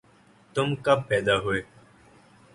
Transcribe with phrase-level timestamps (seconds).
[0.55, 1.61] تم کب پیدا ہوئے